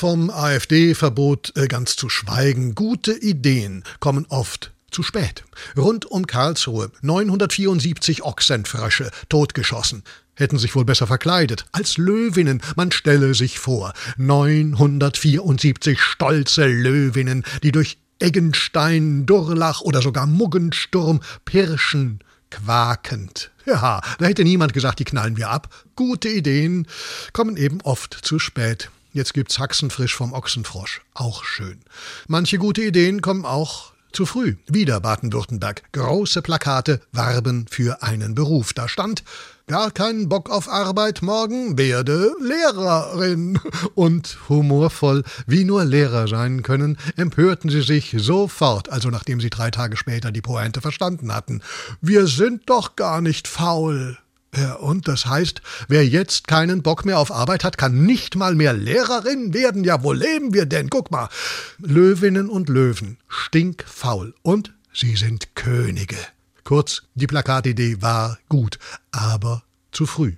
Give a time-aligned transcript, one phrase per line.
[0.00, 5.44] Vom AfD-Verbot äh, ganz zu schweigen, gute Ideen kommen oft zu spät.
[5.76, 10.02] Rund um Karlsruhe 974 Ochsenfrösche totgeschossen.
[10.34, 12.62] Hätten sich wohl besser verkleidet als Löwinnen.
[12.76, 22.20] Man stelle sich vor, 974 stolze Löwinnen, die durch Eggenstein, Durlach oder sogar Muggensturm pirschen,
[22.48, 23.50] quakend.
[23.66, 25.68] Ja, da hätte niemand gesagt, die knallen wir ab.
[25.94, 26.86] Gute Ideen
[27.34, 28.88] kommen eben oft zu spät.
[29.12, 31.02] Jetzt gibt's Haxenfrisch vom Ochsenfrosch.
[31.14, 31.80] Auch schön.
[32.28, 34.56] Manche gute Ideen kommen auch zu früh.
[34.66, 35.82] Wieder Baden-Württemberg.
[35.92, 38.72] Große Plakate warben für einen Beruf.
[38.72, 39.22] Da stand
[39.70, 43.60] Gar keinen Bock auf Arbeit morgen, werde Lehrerin.
[43.94, 49.70] Und humorvoll, wie nur Lehrer sein können, empörten sie sich sofort, also nachdem sie drei
[49.70, 51.62] Tage später die Pointe verstanden hatten.
[52.00, 54.18] Wir sind doch gar nicht faul.
[54.56, 58.54] Ja, und das heißt, wer jetzt keinen Bock mehr auf Arbeit hat, kann nicht mal
[58.54, 59.84] mehr Lehrerin werden.
[59.84, 60.90] Ja, wo leben wir denn?
[60.90, 61.28] Guck mal.
[61.78, 64.34] Löwinnen und Löwen, stinkfaul.
[64.42, 66.16] Und sie sind Könige.
[66.64, 68.78] Kurz, die Plakatidee war gut,
[69.12, 70.34] aber zu früh.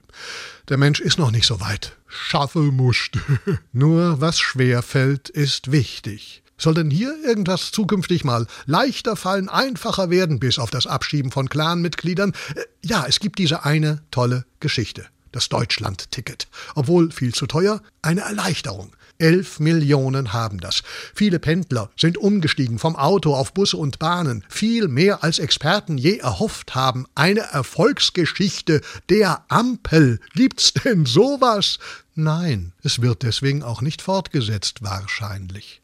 [0.68, 1.96] Der Mensch ist noch nicht so weit.
[2.06, 3.18] Schaffe muscht.
[3.72, 6.42] Nur was schwer fällt, ist wichtig.
[6.62, 11.48] Soll denn hier irgendwas zukünftig mal leichter fallen, einfacher werden, bis auf das Abschieben von
[11.48, 12.32] Clanmitgliedern?
[12.54, 15.06] Äh, ja, es gibt diese eine tolle Geschichte.
[15.32, 16.46] Das Deutschland-Ticket.
[16.74, 18.94] Obwohl viel zu teuer, eine Erleichterung.
[19.18, 20.82] Elf Millionen haben das.
[21.14, 24.44] Viele Pendler sind umgestiegen vom Auto auf Busse und Bahnen.
[24.48, 27.06] Viel mehr als Experten je erhofft haben.
[27.14, 30.18] Eine Erfolgsgeschichte der Ampel.
[30.34, 31.78] Gibt's denn sowas?
[32.14, 35.82] Nein, es wird deswegen auch nicht fortgesetzt, wahrscheinlich.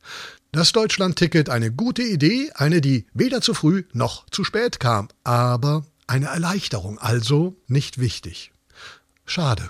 [0.51, 5.85] Das Deutschlandticket eine gute Idee, eine, die weder zu früh noch zu spät kam, aber
[6.07, 8.51] eine Erleichterung, also nicht wichtig.
[9.29, 9.63] Schade.